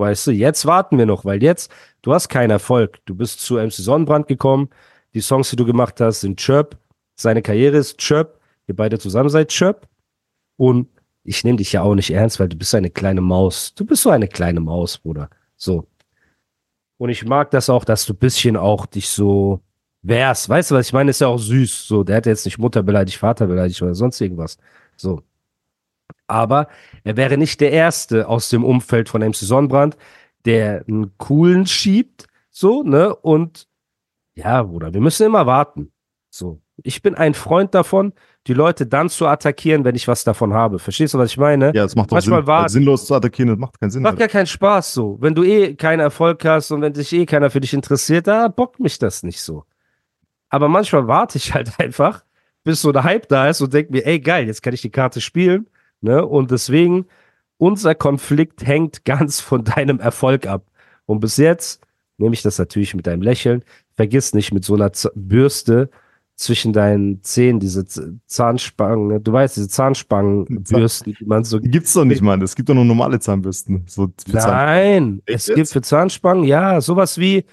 Weißt 0.00 0.26
du, 0.26 0.30
jetzt 0.30 0.64
warten 0.66 0.98
wir 0.98 1.06
noch, 1.06 1.24
weil 1.24 1.42
jetzt, 1.42 1.70
du 2.02 2.12
hast 2.14 2.28
keinen 2.28 2.50
Erfolg. 2.50 2.98
Du 3.04 3.14
bist 3.14 3.40
zu 3.40 3.56
MC 3.56 3.72
Sonnenbrand 3.72 4.26
gekommen. 4.26 4.70
Die 5.14 5.20
Songs, 5.20 5.50
die 5.50 5.56
du 5.56 5.64
gemacht 5.64 6.00
hast, 6.00 6.22
sind 6.22 6.40
Chirp. 6.40 6.78
Seine 7.14 7.42
Karriere 7.42 7.76
ist 7.76 7.98
Chirp. 7.98 8.40
Ihr 8.66 8.74
beide 8.74 8.98
zusammen 8.98 9.28
seid 9.28 9.48
Chirp. 9.48 9.86
Und 10.56 10.88
ich 11.22 11.44
nehme 11.44 11.58
dich 11.58 11.72
ja 11.72 11.82
auch 11.82 11.94
nicht 11.94 12.10
ernst, 12.10 12.40
weil 12.40 12.48
du 12.48 12.56
bist 12.56 12.74
eine 12.74 12.90
kleine 12.90 13.20
Maus. 13.20 13.74
Du 13.74 13.84
bist 13.84 14.02
so 14.02 14.10
eine 14.10 14.26
kleine 14.26 14.60
Maus, 14.60 14.98
Bruder. 14.98 15.28
So. 15.56 15.86
Und 16.96 17.10
ich 17.10 17.24
mag 17.24 17.50
das 17.50 17.68
auch, 17.68 17.84
dass 17.84 18.06
du 18.06 18.14
bisschen 18.14 18.56
auch 18.56 18.86
dich 18.86 19.08
so 19.08 19.60
wehrst. 20.02 20.48
Weißt 20.48 20.70
du, 20.70 20.76
was 20.76 20.86
ich 20.86 20.92
meine? 20.92 21.10
Ist 21.10 21.20
ja 21.20 21.28
auch 21.28 21.38
süß. 21.38 21.86
So, 21.86 22.04
der 22.04 22.16
hat 22.16 22.26
jetzt 22.26 22.46
nicht 22.46 22.58
Mutter 22.58 22.82
beleidigt, 22.82 23.18
Vater 23.18 23.46
beleidigt 23.46 23.80
oder 23.82 23.94
sonst 23.94 24.20
irgendwas. 24.20 24.56
So. 24.96 25.22
Aber 26.30 26.68
er 27.04 27.16
wäre 27.16 27.36
nicht 27.36 27.60
der 27.60 27.72
Erste 27.72 28.28
aus 28.28 28.48
dem 28.48 28.64
Umfeld 28.64 29.08
von 29.08 29.20
MC 29.20 29.34
Sonnenbrand, 29.34 29.96
der 30.44 30.84
einen 30.88 31.12
coolen 31.18 31.66
schiebt, 31.66 32.26
so, 32.50 32.82
ne? 32.82 33.14
Und 33.14 33.66
ja, 34.34 34.62
Bruder, 34.62 34.94
wir 34.94 35.00
müssen 35.00 35.26
immer 35.26 35.44
warten. 35.46 35.92
So. 36.30 36.60
Ich 36.82 37.02
bin 37.02 37.14
ein 37.14 37.34
Freund 37.34 37.74
davon, 37.74 38.12
die 38.46 38.54
Leute 38.54 38.86
dann 38.86 39.10
zu 39.10 39.26
attackieren, 39.26 39.84
wenn 39.84 39.96
ich 39.96 40.08
was 40.08 40.24
davon 40.24 40.54
habe. 40.54 40.78
Verstehst 40.78 41.12
du, 41.12 41.18
was 41.18 41.30
ich 41.32 41.36
meine? 41.36 41.66
Ja, 41.74 41.82
das 41.82 41.94
macht 41.96 42.10
doch 42.10 42.16
Manchmal 42.16 42.40
Sinn. 42.40 42.46
war- 42.46 42.62
Weil 42.62 42.68
sinnlos 42.70 43.04
zu 43.06 43.14
attackieren, 43.14 43.50
das 43.50 43.58
macht 43.58 43.78
keinen 43.78 43.90
Sinn. 43.90 44.02
Macht 44.02 44.18
ja 44.20 44.28
keinen 44.28 44.46
Spaß 44.46 44.94
so. 44.94 45.18
Wenn 45.20 45.34
du 45.34 45.42
eh 45.42 45.74
keinen 45.74 46.00
Erfolg 46.00 46.42
hast 46.44 46.70
und 46.70 46.80
wenn 46.80 46.94
sich 46.94 47.12
eh 47.12 47.26
keiner 47.26 47.50
für 47.50 47.60
dich 47.60 47.74
interessiert, 47.74 48.26
da 48.28 48.48
bockt 48.48 48.80
mich 48.80 48.98
das 48.98 49.22
nicht 49.24 49.42
so. 49.42 49.64
Aber 50.48 50.68
manchmal 50.68 51.06
warte 51.06 51.36
ich 51.38 51.52
halt 51.52 51.72
einfach, 51.78 52.24
bis 52.64 52.80
so 52.80 52.92
der 52.92 53.04
Hype 53.04 53.28
da 53.28 53.48
ist 53.48 53.60
und 53.60 53.74
denke 53.74 53.92
mir, 53.92 54.06
ey 54.06 54.20
geil, 54.20 54.46
jetzt 54.46 54.62
kann 54.62 54.72
ich 54.72 54.80
die 54.82 54.90
Karte 54.90 55.20
spielen. 55.20 55.68
Ne? 56.00 56.24
Und 56.24 56.50
deswegen, 56.50 57.06
unser 57.58 57.94
Konflikt 57.94 58.66
hängt 58.66 59.04
ganz 59.04 59.40
von 59.40 59.64
deinem 59.64 60.00
Erfolg 60.00 60.46
ab. 60.46 60.66
Und 61.06 61.20
bis 61.20 61.36
jetzt 61.36 61.82
nehme 62.18 62.34
ich 62.34 62.42
das 62.42 62.58
natürlich 62.58 62.94
mit 62.94 63.08
einem 63.08 63.22
Lächeln. 63.22 63.64
Vergiss 63.94 64.34
nicht 64.34 64.52
mit 64.52 64.64
so 64.64 64.74
einer 64.74 64.92
Z 64.92 65.12
Bürste 65.14 65.90
zwischen 66.36 66.72
deinen 66.72 67.22
Zähnen, 67.22 67.60
diese 67.60 67.84
Z 67.84 68.14
Zahnspangen, 68.26 69.08
ne? 69.08 69.20
du 69.20 69.30
weißt, 69.30 69.56
diese 69.56 69.68
Zahnspangenbürsten, 69.68 71.14
die 71.18 71.26
man 71.26 71.44
so 71.44 71.58
Die 71.58 71.70
gibt's 71.70 71.92
doch 71.92 72.06
nicht, 72.06 72.22
Mann. 72.22 72.40
Es 72.40 72.56
gibt 72.56 72.70
doch 72.70 72.74
nur 72.74 72.86
normale 72.86 73.20
Zahnbürsten. 73.20 73.84
So 73.86 74.06
Zahn 74.06 74.32
Nein, 74.32 75.22
Echt 75.26 75.50
es 75.50 75.54
gibt 75.54 75.68
für 75.68 75.82
Zahnspangen, 75.82 76.44
ja, 76.44 76.80
sowas 76.80 77.18
wie, 77.18 77.44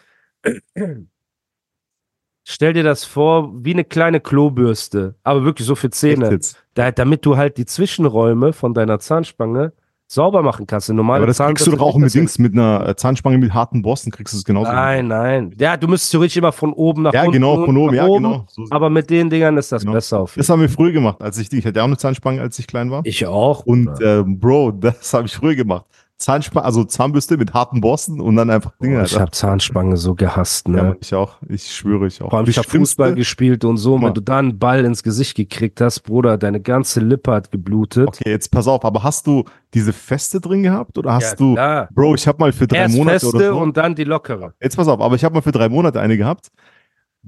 stell 2.49 2.73
dir 2.73 2.83
das 2.83 3.03
vor, 3.03 3.51
wie 3.63 3.73
eine 3.73 3.83
kleine 3.83 4.19
Klobürste, 4.21 5.15
aber 5.23 5.43
wirklich 5.43 5.67
so 5.67 5.75
für 5.75 5.89
Zähne, 5.89 6.39
da, 6.75 6.91
damit 6.91 7.25
du 7.25 7.35
halt 7.35 7.57
die 7.57 7.65
Zwischenräume 7.65 8.53
von 8.53 8.73
deiner 8.73 8.99
Zahnspange 8.99 9.73
sauber 10.09 10.41
machen 10.41 10.65
kannst. 10.65 10.89
Normale 10.89 11.17
Aber 11.17 11.27
das 11.27 11.39
kriegst 11.39 11.67
du 11.67 11.71
doch 11.71 11.81
auch 11.81 11.97
mit 11.97 12.13
Dings, 12.13 12.39
mit 12.39 12.53
einer 12.53 12.87
äh, 12.87 12.95
Zahnspange 12.95 13.37
mit 13.37 13.53
harten 13.53 13.81
Borsten 13.81 14.09
kriegst 14.09 14.33
du 14.33 14.37
es 14.37 14.45
genauso. 14.45 14.71
Nein, 14.71 15.09
nein. 15.09 15.53
Ja, 15.59 15.75
du 15.75 15.89
müsstest 15.89 16.11
theoretisch 16.11 16.37
immer 16.37 16.53
von 16.53 16.71
oben 16.71 17.01
nach 17.01 17.13
Ja, 17.13 17.23
unten. 17.23 17.33
genau, 17.33 17.65
von 17.65 17.75
oben, 17.75 17.93
ja, 17.93 18.07
genau. 18.07 18.45
So, 18.47 18.63
Aber 18.69 18.89
mit 18.89 19.09
den 19.09 19.29
Dingern 19.29 19.57
ist 19.57 19.69
das 19.73 19.81
Genau. 19.81 19.91
besser 19.91 20.21
auf 20.21 20.31
jeden 20.31 20.39
das 20.39 20.49
haben 20.49 20.61
wir 20.61 20.69
früher 20.69 20.93
gemacht, 20.93 21.21
als 21.21 21.37
ich, 21.37 21.51
ich 21.51 21.65
hatte 21.65 21.79
ja 21.79 21.83
auch 21.83 21.87
eine 21.87 21.97
Zahnspange, 21.97 22.39
als 22.41 22.57
ich 22.57 22.67
klein 22.67 22.89
war. 22.89 23.01
Ich 23.03 23.25
auch. 23.25 23.65
Und 23.65 23.89
äh, 23.99 24.23
Bro, 24.25 24.71
das 24.79 25.13
habe 25.13 25.27
ich 25.27 25.35
früher 25.35 25.55
gemacht. 25.55 25.85
Zahnspange, 26.17 26.65
also 26.65 26.83
Zahnbürste 26.83 27.37
mit 27.37 27.53
harten 27.53 27.79
Borsten 27.79 28.19
und 28.19 28.35
dann 28.35 28.49
einfach 28.49 28.71
Dinge. 28.81 28.97
Boah, 28.97 29.05
ich 29.05 29.19
habe 29.19 29.29
Zahnspange 29.31 29.97
so 29.97 30.15
gehasst, 30.15 30.67
ne? 30.67 30.77
ja, 30.77 30.95
ich 30.99 31.13
auch. 31.13 31.37
Ich 31.47 31.71
schwöre, 31.75 32.07
ich 32.07 32.21
auch. 32.23 32.31
Vor 32.31 32.39
allem, 32.39 32.49
ich 32.49 32.57
habe 32.57 32.67
Fußball 32.67 33.13
gespielt 33.13 33.63
und 33.63 33.77
so. 33.77 33.95
Und 33.95 34.01
wenn 34.03 34.13
du 34.15 34.21
da 34.21 34.39
einen 34.39 34.57
Ball 34.57 34.83
ins 34.83 35.03
Gesicht 35.03 35.35
gekriegt 35.35 35.79
hast, 35.79 35.99
Bruder, 36.01 36.37
deine 36.39 36.59
ganze 36.59 37.01
Lippe 37.01 37.31
hat 37.31 37.51
geblutet. 37.51 38.07
Okay, 38.07 38.29
jetzt 38.31 38.49
pass 38.49 38.67
auf, 38.67 38.83
aber 38.83 39.03
hast 39.03 39.27
du 39.27 39.43
diese 39.75 39.93
Feste 39.93 40.41
drin 40.41 40.63
gehabt 40.63 40.97
oder 40.97 41.13
hast 41.13 41.31
Ja, 41.31 41.35
du, 41.35 41.53
klar. 41.53 41.89
Bro, 41.93 42.15
ich 42.15 42.27
habe 42.27 42.39
mal 42.39 42.51
für 42.51 42.65
drei 42.65 42.77
Erst 42.79 42.95
Monate 42.97 43.19
feste 43.19 43.35
oder 43.35 43.49
so. 43.49 43.59
und 43.59 43.77
dann 43.77 43.93
die 43.93 44.03
lockere. 44.03 44.53
Jetzt 44.59 44.75
pass 44.75 44.87
auf, 44.87 44.99
aber 44.99 45.15
ich 45.15 45.23
habe 45.23 45.35
mal 45.35 45.41
für 45.41 45.51
drei 45.51 45.69
Monate 45.69 45.99
eine 45.99 46.17
gehabt. 46.17 46.47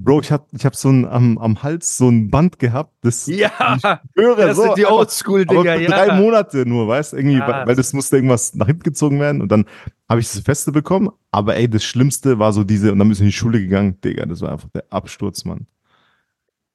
Bro, 0.02 0.20
ich 0.22 0.32
habe 0.32 0.46
ich 0.52 0.64
hab 0.64 0.74
so 0.74 0.88
ein, 0.88 1.06
am, 1.06 1.36
am 1.36 1.62
Hals 1.62 1.98
so 1.98 2.08
ein 2.08 2.30
Band 2.30 2.58
gehabt, 2.58 2.94
das 3.02 3.26
Ja, 3.26 4.00
höre 4.16 4.36
das 4.36 4.56
sind 4.56 4.78
die 4.78 4.86
Oldschool-Dinger, 4.86 5.76
ja. 5.76 5.88
drei 5.90 6.14
Monate 6.16 6.66
nur, 6.66 6.88
weißt 6.88 7.12
irgendwie, 7.12 7.36
Ja, 7.36 7.46
weil, 7.46 7.66
weil 7.66 7.76
das 7.76 7.92
musste 7.92 8.16
irgendwas 8.16 8.54
nach 8.54 8.66
hinten 8.66 8.82
gezogen 8.82 9.20
werden 9.20 9.42
und 9.42 9.52
dann 9.52 9.66
habe 10.08 10.20
ich 10.20 10.30
diese 10.30 10.42
Feste 10.42 10.72
bekommen. 10.72 11.10
Aber 11.30 11.56
ey, 11.56 11.68
das 11.68 11.84
Schlimmste 11.84 12.38
war 12.38 12.52
so 12.54 12.64
diese, 12.64 12.92
und 12.92 12.98
dann 12.98 13.08
bist 13.08 13.20
du 13.20 13.24
in 13.24 13.28
die 13.28 13.36
Schule 13.36 13.60
gegangen, 13.60 14.00
Digga, 14.00 14.24
das 14.24 14.40
war 14.40 14.52
einfach 14.52 14.70
der 14.70 14.84
Absturz, 14.90 15.44
Mann. 15.44 15.66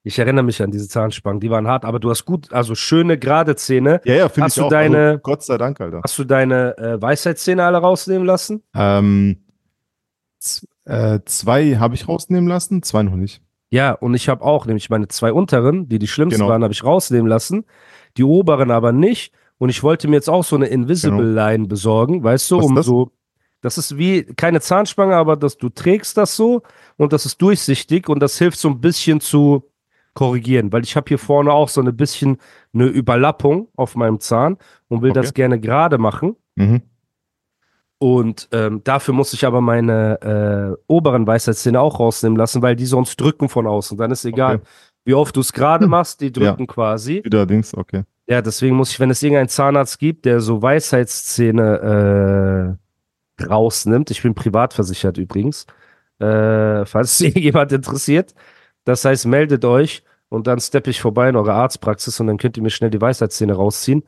Ich 0.04 0.20
erinnere 0.20 0.44
mich 0.44 0.62
an 0.62 0.70
diese 0.70 0.88
Zahnspangen, 0.88 1.40
die 1.40 1.50
waren 1.50 1.66
hart, 1.68 1.84
aber 1.84 2.00
du 2.00 2.12
hast 2.12 2.26
gut, 2.26 2.54
also 2.54 2.76
schöne 2.76 3.18
gerade 3.18 3.56
Zähne. 3.56 4.02
Ja, 4.06 4.14
ja, 4.14 4.30
finde 4.30 4.50
ich 4.50 4.54
du 4.54 4.66
auch. 4.66 4.70
deine- 4.70 4.98
also, 5.08 5.20
Gott 5.24 5.42
sei 5.44 5.58
Dank, 5.58 5.82
Alter. 5.82 6.02
Hast 6.04 6.20
du 6.20 6.26
deine 6.26 6.78
äh, 6.78 7.02
Weisheitszähne 7.02 7.64
alle 7.64 7.80
rausnehmen 7.80 8.28
lassen? 8.28 8.62
Ähm, 8.76 9.38
äh, 10.86 11.20
zwei 11.26 11.76
habe 11.78 11.96
ich 11.96 12.08
rausnehmen 12.08 12.48
lassen, 12.48 12.82
zwei 12.84 13.04
noch 13.04 13.16
nicht. 13.16 13.42
Ja, 13.72 13.92
und 13.94 14.14
ich 14.14 14.30
habe 14.30 14.44
auch, 14.44 14.66
nämlich 14.68 14.90
meine 14.90 15.08
zwei 15.08 15.34
unteren, 15.34 15.90
die 15.90 16.00
die 16.00 16.08
schlimmsten 16.08 16.40
Genau. 16.42 16.52
waren, 16.52 16.64
habe 16.64 16.74
ich 16.74 16.84
rausnehmen 16.84 17.28
lassen. 17.28 17.66
Die 18.18 18.24
oberen 18.24 18.72
aber 18.72 18.92
nicht. 18.92 19.34
Und 19.58 19.70
ich 19.70 19.84
wollte 19.84 20.08
mir 20.08 20.16
jetzt 20.16 20.30
auch 20.30 20.44
so 20.44 20.56
eine 20.56 20.68
Invisible 20.68 21.18
Genau. 21.20 21.34
Line 21.48 21.68
besorgen, 21.68 22.24
weißt 22.24 22.50
du, 22.52 22.58
Was 22.58 22.66
um 22.66 22.76
das? 22.76 22.86
so. 22.86 23.12
Das 23.62 23.78
ist 23.80 23.98
wie 23.98 24.24
keine 24.24 24.62
Zahnspange, 24.62 25.16
aber 25.16 25.36
dass 25.36 25.58
du 25.58 25.70
trägst 25.70 26.18
das 26.18 26.36
so 26.36 26.62
und 26.98 27.12
das 27.14 27.26
ist 27.26 27.42
durchsichtig 27.42 28.08
und 28.10 28.20
das 28.20 28.38
hilft 28.38 28.60
so 28.60 28.70
ein 28.70 28.80
bisschen 28.80 29.20
zu 29.22 29.64
korrigieren, 30.14 30.72
weil 30.72 30.84
ich 30.84 30.96
habe 30.96 31.06
hier 31.08 31.18
vorne 31.18 31.52
auch 31.52 31.68
so 31.68 31.82
ein 31.82 31.98
bisschen 31.98 32.38
eine 32.74 32.86
Überlappung 32.86 33.68
auf 33.76 33.96
meinem 33.96 34.20
Zahn 34.20 34.58
und 34.88 35.02
will 35.02 35.12
Okay. 35.12 35.20
das 35.22 35.34
gerne 35.34 35.60
gerade 35.60 35.98
machen. 35.98 36.36
Mhm. 36.56 36.84
Und 37.98 38.50
ähm, 38.52 38.82
dafür 38.84 39.14
muss 39.14 39.34
ich 39.34 39.46
aber 39.46 39.62
meine 39.62 40.78
äh, 40.78 40.84
oberen 40.88 41.26
Weisheitszähne 41.26 41.80
auch 41.80 42.00
rausnehmen 42.00 42.38
lassen, 42.38 42.62
weil 42.62 42.76
die 42.76 42.86
sonst 42.86 43.20
drücken 43.20 43.50
von 43.50 43.68
außen. 43.68 43.98
Dann 43.98 44.12
ist 44.12 44.26
egal, 44.26 44.56
Okay. 44.56 44.66
wie 45.06 45.14
oft 45.14 45.36
du 45.36 45.40
es 45.40 45.54
gerade 45.54 45.88
machst, 45.88 46.22
die 46.22 46.32
drücken 46.32 46.68
quasi. 46.68 47.22
Wieder 47.24 47.46
Dings, 47.46 47.74
okay. 47.76 48.04
Ja, 48.28 48.42
deswegen 48.42 48.76
muss 48.76 48.92
ich, 48.92 49.00
wenn 49.00 49.12
es 49.12 49.24
irgendeinen 49.24 49.50
Zahnarzt 49.50 50.00
gibt, 50.00 50.26
der 50.26 50.42
so 50.42 50.62
Weisheitszähne 50.62 52.78
äh, 53.40 53.44
rausnimmt, 53.46 54.12
ich 54.12 54.22
bin 54.22 54.36
privat 54.36 54.74
versichert 54.74 55.18
übrigens, 55.18 55.66
äh, 56.20 56.86
falls 56.86 57.20
jemand 57.20 57.72
interessiert. 57.72 58.34
Das 58.84 59.06
heißt, 59.06 59.26
meldet 59.26 59.66
euch 59.66 60.04
und 60.30 60.48
dann 60.48 60.60
steppe 60.60 60.90
ich 60.90 61.02
vorbei 61.02 61.30
in 61.30 61.36
eure 61.36 61.54
Arztpraxis 61.54 62.20
und 62.20 62.28
dann 62.28 62.38
könnt 62.38 62.58
ihr 62.58 62.64
mir 62.64 62.70
schnell 62.70 62.90
die 62.90 63.02
Weisheitszähne 63.02 63.54
rausziehen. 63.54 64.04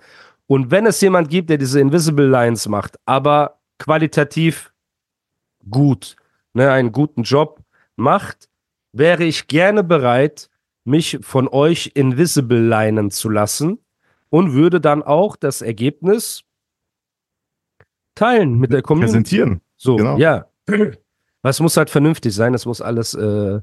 Und 0.48 0.72
wenn 0.72 0.86
es 0.86 1.02
jemand 1.02 1.30
gibt, 1.30 1.50
der 1.50 1.58
diese 1.58 1.80
Invisible 1.80 2.28
Lines 2.28 2.68
macht, 2.68 2.98
aber 3.06 3.57
qualitativ 3.78 4.74
gut, 5.70 6.16
ne, 6.54 6.72
einen 6.72 6.92
guten 6.92 7.24
Job 7.24 7.62
macht, 7.96 8.50
wäre 8.92 9.24
ich 9.24 9.48
gerne 9.48 9.84
bereit, 9.84 10.50
mich 10.84 11.20
von 11.22 11.48
euch 11.48 11.92
Invisible 11.96 12.62
linen 12.68 13.12
zu 13.12 13.30
lassen 13.30 13.80
und 14.30 14.54
würde 14.54 14.80
dann 14.80 15.04
auch 15.04 15.36
das 15.36 15.62
Ergebnis 15.62 16.44
teilen 18.16 18.58
mit 18.58 18.72
der 18.72 18.82
Community. 18.82 19.12
Präsentieren. 19.14 19.62
So, 19.76 19.96
genau. 19.98 20.18
ja. 20.18 20.48
Was 21.42 21.60
muss 21.60 21.78
halt 21.78 21.90
vernünftig 21.90 22.34
sein, 22.34 22.54
es 22.54 22.66
muss 22.66 22.82
alles 22.82 23.14
äh, 23.14 23.62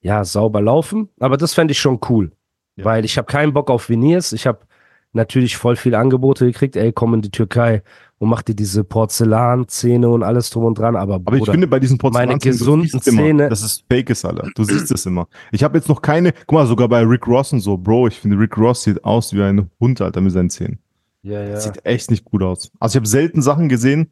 ja 0.00 0.24
sauber 0.24 0.62
laufen, 0.62 1.08
aber 1.18 1.36
das 1.36 1.54
fände 1.54 1.72
ich 1.72 1.80
schon 1.80 2.00
cool, 2.08 2.32
Ja. 2.76 2.84
weil 2.84 3.04
ich 3.04 3.18
habe 3.18 3.26
keinen 3.26 3.52
Bock 3.52 3.70
auf 3.70 3.88
Veneers, 3.88 4.32
ich 4.32 4.46
habe 4.46 4.60
natürlich 5.12 5.56
voll 5.56 5.76
viele 5.76 5.98
Angebote 5.98 6.46
gekriegt, 6.46 6.76
ey, 6.76 6.92
komm 6.92 7.14
in 7.14 7.22
die 7.22 7.30
Türkei 7.30 7.82
und 8.18 8.28
mach 8.28 8.42
dir 8.42 8.54
diese 8.54 8.84
Porzellanzähne 8.84 10.08
und 10.08 10.22
alles 10.22 10.50
drum 10.50 10.64
und 10.64 10.78
dran, 10.78 10.96
aber, 10.96 11.14
Aber 11.16 11.34
ich 11.34 11.40
Bruder, 11.40 11.52
finde 11.52 11.66
bei 11.66 11.78
diesen 11.80 11.98
meine 12.02 12.32
Porzellanzähnen, 12.36 12.58
du 12.58 12.58
gesunden 12.58 13.00
Zähne- 13.00 13.48
dass 13.48 13.62
es 13.62 13.84
fake 13.90 14.10
ist, 14.10 14.24
Alter. 14.24 14.48
Du 14.54 14.64
siehst 14.64 14.90
es 14.90 15.06
immer. 15.06 15.28
Ich 15.52 15.62
habe 15.62 15.78
jetzt 15.78 15.88
noch 15.88 16.02
keine, 16.02 16.32
guck 16.46 16.52
mal, 16.52 16.66
sogar 16.66 16.88
bei 16.88 17.02
Rick 17.02 17.26
Ross 17.26 17.52
und 17.52 17.60
so, 17.60 17.76
Bro, 17.76 18.08
ich 18.08 18.18
finde 18.18 18.38
Rick 18.38 18.56
Ross 18.58 18.82
sieht 18.82 19.02
aus 19.04 19.32
wie 19.32 19.42
ein 19.42 19.70
Hund, 19.80 20.00
Alter, 20.00 20.20
mit 20.20 20.32
seinen 20.32 20.50
Zähnen. 20.50 20.78
ja, 21.22 21.42
ja. 21.42 21.50
Das 21.52 21.64
sieht 21.64 21.84
echt 21.84 22.10
nicht 22.10 22.24
gut 22.24 22.42
aus. 22.42 22.70
Also 22.80 22.94
ich 22.94 23.00
habe 23.00 23.08
selten 23.08 23.40
Sachen 23.42 23.68
gesehen, 23.68 24.10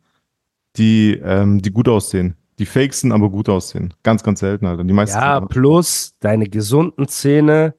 die, 0.76 1.20
ähm, 1.24 1.60
die 1.62 1.70
gut 1.70 1.88
aussehen. 1.88 2.36
Die 2.58 2.66
fake 2.66 2.94
sind, 2.94 3.12
aber 3.12 3.28
gut 3.28 3.48
aussehen. 3.48 3.92
Ganz, 4.02 4.22
ganz 4.22 4.40
selten, 4.40 4.66
Alter. 4.66 4.82
Die 4.84 4.92
meisten 4.94 5.18
Ja, 5.18 5.40
plus 5.40 6.14
deine 6.20 6.48
gesunden 6.48 7.06
Zähne 7.06 7.74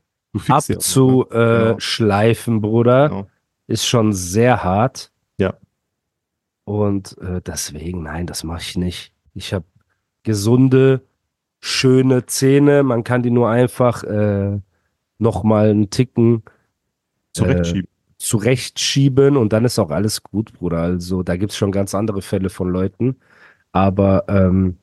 abzuschleifen, 0.48 2.56
äh, 2.56 2.60
Genau. 2.60 2.70
Bruder, 2.70 3.10
Genau. 3.10 3.28
ist 3.68 3.86
schon 3.86 4.14
sehr 4.14 4.64
hart. 4.64 5.12
Ja. 5.38 5.54
Und 6.66 7.18
äh, 7.20 7.42
deswegen, 7.42 8.04
nein, 8.04 8.28
das 8.28 8.44
mache 8.44 8.62
ich 8.62 8.78
nicht. 8.78 9.14
Ich 9.34 9.54
habe 9.54 9.66
gesunde, 10.24 11.02
schöne 11.60 12.26
Zähne. 12.26 12.84
Man 12.84 13.04
kann 13.04 13.24
die 13.24 13.32
nur 13.32 13.50
einfach 13.50 14.04
äh, 14.04 14.60
nochmal 15.20 15.70
einen 15.70 15.90
Ticken 15.90 16.44
Zurechtschieben. 17.34 17.88
zurechtschieben 18.18 19.38
und 19.38 19.54
dann 19.54 19.64
ist 19.66 19.80
auch 19.80 19.92
alles 19.92 20.24
gut, 20.24 20.54
Bruder. 20.54 20.80
Also 20.82 21.24
da 21.24 21.38
gibt 21.38 21.52
es 21.52 21.58
schon 21.58 21.72
ganz 21.72 21.94
andere 21.96 22.22
Fälle 22.22 22.50
von 22.50 22.70
Leuten. 22.70 23.18
Aber 23.72 24.26
ähm, 24.28 24.78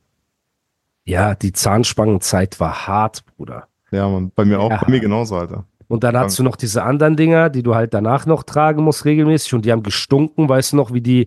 ja, 1.05 1.35
die 1.35 1.53
Zahnspangenzeit 1.53 2.59
war 2.61 2.87
hart, 2.87 3.25
Bruder. 3.37 3.69
Ja, 3.91 4.09
man, 4.09 4.31
bei 4.35 4.45
mir 4.45 4.61
auch, 4.61 4.71
Ja. 4.71 4.81
bei 4.85 4.91
mir 4.91 5.01
genauso, 5.01 5.37
Alter. 5.37 5.65
Und 5.89 6.03
dann 6.03 6.17
hast 6.17 6.39
du 6.39 6.43
noch 6.43 6.57
diese 6.57 6.83
anderen 6.83 7.15
Dinger, 7.17 7.51
die 7.51 7.63
du 7.63 7.75
halt 7.75 7.93
danach 7.95 8.25
noch 8.27 8.43
tragen 8.43 8.83
musst 8.83 9.05
regelmäßig 9.05 9.55
und 9.55 9.65
die 9.65 9.71
haben 9.73 9.83
gestunken, 9.83 10.49
weißt 10.49 10.73
du 10.73 10.77
noch, 10.77 10.93
wie 10.93 11.01
die 11.03 11.27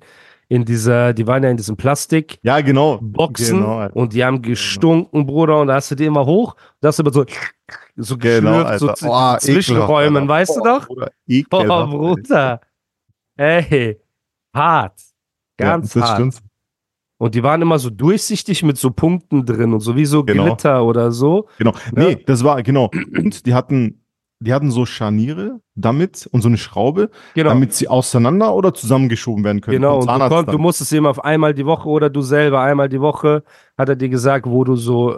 in 0.49 0.63
dieser, 0.65 1.13
die 1.13 1.27
waren 1.27 1.43
ja 1.43 1.49
in 1.49 1.57
diesem 1.57 1.75
Plastikboxen 1.77 2.39
Ja, 2.43 2.61
genau. 2.61 2.99
Genau, 3.35 3.77
Alter. 3.79 3.95
und 3.95 4.13
die 4.13 4.23
haben 4.23 4.41
gestunken, 4.41 5.25
Bruder, 5.25 5.59
und 5.61 5.67
da 5.67 5.75
hast 5.75 5.91
du 5.91 5.95
die 5.95 6.05
immer 6.05 6.25
hoch, 6.25 6.55
da 6.79 6.87
hast 6.87 6.99
du 6.99 7.03
immer 7.03 7.11
so, 7.13 7.25
so 7.97 8.17
Genau, 8.17 8.63
geschlürft, 8.63 8.97
so 8.99 9.09
Oh, 9.11 9.37
Zwischenräumen, 9.37 10.23
ekelhaft, 10.23 10.29
weißt 10.29 10.55
du 10.57 10.61
Alter. 10.63 10.79
doch? 10.79 10.87
Bruder, 10.87 11.07
Oh, 11.11 11.21
ekelhaft, 11.27 11.91
ey. 11.93 11.97
Bruder. 11.97 12.61
Ey, 13.35 14.01
hart. 14.55 15.01
Ganz 15.57 15.93
ja, 15.93 16.01
das 16.01 16.09
hart. 16.09 16.17
stimmt. 16.17 16.46
Und 17.19 17.33
die 17.35 17.41
waren 17.43 17.61
immer 17.61 17.79
so 17.79 17.89
durchsichtig 17.89 18.61
mit 18.63 18.77
so 18.77 18.91
Punkten 18.91 19.45
drin 19.45 19.73
und 19.73 19.79
so 19.79 19.95
wie 19.95 20.05
so 20.05 20.23
Genau. 20.23 20.43
Glitter 20.45 20.85
oder 20.85 21.11
so. 21.11 21.47
Genau. 21.57 21.71
Ja. 21.71 21.79
Nee, 22.09 22.23
das 22.25 22.43
war, 22.43 22.61
genau. 22.61 22.91
Und 23.17 23.45
die 23.47 23.53
hatten, 23.55 24.03
die 24.39 24.53
hatten 24.53 24.69
so 24.69 24.85
Scharniere 24.85 25.59
damit 25.73 26.29
und 26.31 26.41
so 26.41 26.47
eine 26.47 26.57
Schraube, 26.57 27.09
Genau. 27.33 27.49
damit 27.49 27.73
sie 27.73 27.87
auseinander 27.87 28.53
oder 28.53 28.71
zusammengeschoben 28.73 29.43
werden 29.43 29.61
können. 29.61 29.77
Genau, 29.77 29.99
und 29.99 30.07
du, 30.07 30.27
konnt, 30.29 30.51
du 30.53 30.59
musstest 30.59 30.93
immer 30.93 31.09
auf 31.09 31.25
einmal 31.25 31.55
die 31.55 31.65
Woche 31.65 31.89
oder 31.89 32.09
du 32.11 32.21
selber 32.21 32.61
einmal 32.61 32.87
die 32.87 33.01
Woche, 33.01 33.43
hat 33.77 33.89
er 33.89 33.95
dir 33.95 34.09
gesagt, 34.09 34.45
wo 34.45 34.63
du 34.63 34.75
so 34.75 35.11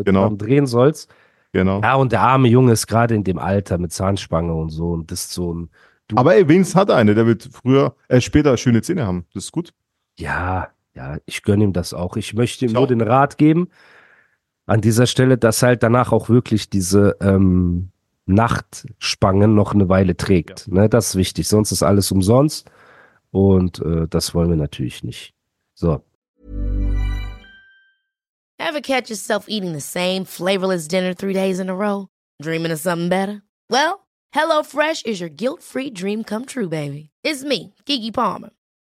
äh, 0.00 0.04
Genau. 0.04 0.30
drehen 0.30 0.66
sollst. 0.66 1.10
Genau. 1.52 1.82
Ja, 1.82 1.96
und 1.96 2.12
der 2.12 2.22
arme 2.22 2.48
Junge 2.48 2.72
ist 2.72 2.86
gerade 2.86 3.14
in 3.14 3.24
dem 3.24 3.38
Alter 3.38 3.76
mit 3.76 3.92
Zahnspange 3.92 4.54
und 4.54 4.70
so 4.70 4.92
und 4.92 5.10
das 5.10 5.24
ist 5.26 5.32
so 5.34 5.52
ein, 5.52 5.68
Aber 6.14 6.34
ey, 6.34 6.48
wenigstens 6.48 6.76
hat 6.80 6.88
er 6.88 6.96
eine, 6.96 7.14
der 7.14 7.26
wird 7.26 7.46
früher, 7.52 7.94
äh, 8.08 8.22
später 8.22 8.56
schöne 8.56 8.80
Zähne 8.80 9.06
haben. 9.06 9.26
Das 9.34 9.44
ist 9.44 9.52
gut. 9.52 9.74
ja, 10.18 10.68
ja, 10.94 11.18
ich 11.26 11.42
gönne 11.42 11.64
ihm 11.64 11.72
das 11.72 11.94
auch. 11.94 12.16
Ich 12.16 12.34
möchte 12.34 12.64
ihm 12.64 12.68
Ich 12.68 12.74
nur 12.74 12.84
auch. 12.84 12.88
den 12.88 13.00
Rat 13.00 13.38
geben, 13.38 13.68
an 14.66 14.80
dieser 14.80 15.06
Stelle, 15.06 15.38
dass 15.38 15.62
halt 15.62 15.82
danach 15.82 16.12
auch 16.12 16.28
wirklich 16.28 16.70
diese 16.70 17.16
ähm, 17.20 17.90
Nachtspangen 18.26 19.54
noch 19.54 19.74
eine 19.74 19.88
Weile 19.88 20.16
trägt. 20.16 20.68
Ne, 20.68 20.88
das 20.88 21.10
ist 21.10 21.16
wichtig, 21.16 21.48
sonst 21.48 21.72
ist 21.72 21.82
alles 21.82 22.12
umsonst 22.12 22.70
und 23.30 23.80
äh, 23.80 24.06
das 24.08 24.34
wollen 24.34 24.50
wir 24.50 24.56
natürlich 24.56 25.02
nicht. 25.02 25.34
So. 25.74 26.02
Ever 28.58 28.80
catch 28.80 29.10
yourself 29.10 29.46
eating 29.48 29.72
the 29.74 29.80
same 29.80 30.24
flavorless 30.24 30.86
dinner 30.86 31.14
three 31.14 31.32
days 31.34 31.58
in 31.58 31.68
a 31.68 31.74
row? 31.74 32.06
Dreaming 32.40 32.70
of 32.72 32.78
something 32.78 33.08
better? 33.08 33.42
Well, 33.68 34.06
HelloFresh 34.34 35.04
is 35.04 35.20
your 35.20 35.28
guilt 35.30 35.62
free 35.62 35.90
dream 35.90 36.22
come 36.22 36.46
true, 36.46 36.68
baby. 36.68 37.10
It's 37.24 37.42
me, 37.44 37.74
Kiki 37.86 38.12
Palmer. 38.12 38.50